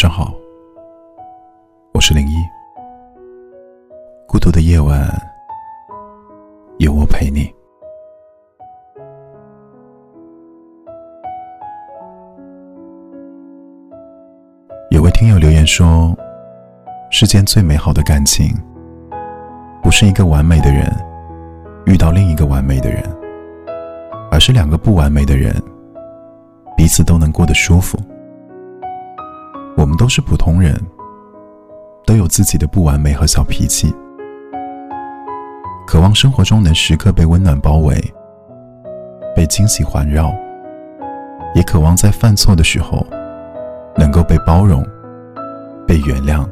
[0.00, 0.32] 上好，
[1.92, 2.36] 我是零一。
[4.26, 5.06] 孤独的夜晚，
[6.78, 7.52] 有我陪你。
[14.90, 16.16] 有位听友留言说
[17.12, 18.56] ：“世间最美好的感情，
[19.82, 20.90] 不是一个完美的人
[21.84, 23.04] 遇到另一个完美的人，
[24.30, 25.54] 而是两个不完美的人
[26.74, 27.98] 彼此都能过得舒服。”
[29.80, 30.78] 我们都是普通人，
[32.04, 33.90] 都有自己的不完美和小脾气，
[35.86, 37.98] 渴望生活中能时刻被温暖包围，
[39.34, 40.34] 被惊喜环绕，
[41.54, 43.06] 也渴望在犯错的时候
[43.96, 44.86] 能够被包容、
[45.86, 46.46] 被原谅。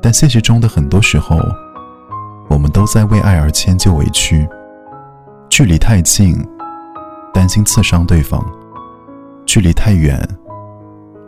[0.00, 1.36] 但现实中的很多时候，
[2.48, 4.48] 我们都在为爱而迁就委屈，
[5.50, 6.38] 距离太近，
[7.34, 8.40] 担心刺伤对方；
[9.44, 10.16] 距离太远。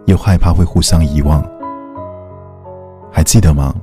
[0.08, 1.46] 又害怕会互相遗忘，
[3.12, 3.74] 还记得吗？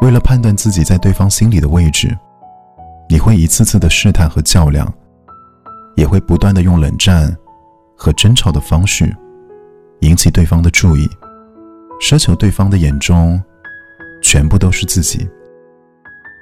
[0.00, 2.16] 为了判断自己在对方心里的位置，
[3.06, 4.90] 你会一次次的试探和较量，
[5.94, 7.36] 也会不断的用冷战
[7.94, 9.14] 和争吵的方式
[10.00, 11.06] 引起对方的注意，
[12.00, 13.38] 奢求对方的眼中
[14.22, 15.28] 全部都是自己。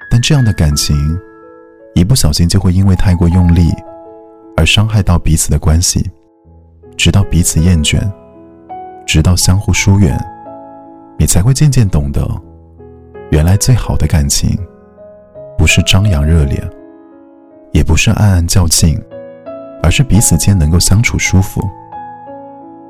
[0.09, 0.95] 但这样的感情，
[1.95, 3.73] 一不小心就会因为太过用力
[4.55, 6.09] 而伤害到彼此的关系，
[6.95, 7.99] 直到彼此厌倦。
[9.09, 10.15] 直到相互疏远，
[11.17, 12.23] 你才会渐渐懂得，
[13.31, 14.55] 原来最好的感情，
[15.57, 16.63] 不是张扬热烈，
[17.71, 19.01] 也不是暗暗较劲，
[19.81, 21.59] 而是彼此间能够相处舒服。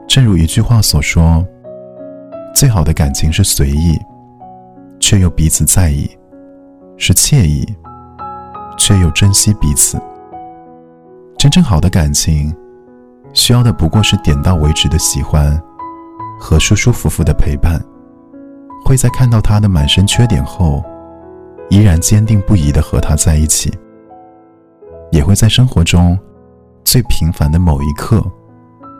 [0.10, 1.42] 正如一句话所说
[2.54, 3.98] ：“最好的感情是随意，
[5.00, 6.06] 却又彼此在意；
[6.98, 7.66] 是惬意，
[8.78, 9.98] 却又珍惜彼此。”
[11.40, 12.54] 真正好的感情，
[13.32, 15.58] 需要的不过是点到为止的喜欢。
[16.40, 17.80] 和舒舒服服的陪伴，
[18.86, 20.84] 会在看到他的满身缺点后，
[21.70, 23.72] 依然坚定不移的和他在一起。
[25.12, 26.18] 也会在生活中
[26.84, 28.24] 最平凡的某一刻，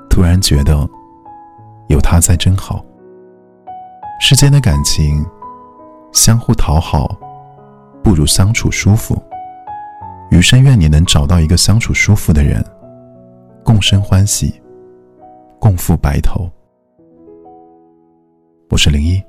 [0.10, 0.90] 突然觉得
[1.88, 2.84] 有他在真好。
[4.20, 5.24] 世间的感情，
[6.12, 7.16] 相互讨好
[8.04, 9.22] 不如相处舒服。
[10.32, 12.64] 余生愿你能找到一个相处舒服的人，
[13.64, 14.62] 共生欢喜，
[15.60, 16.50] 共赴白头。
[18.70, 19.20] 我是零一，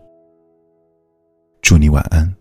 [1.63, 2.40] 祝你晚安。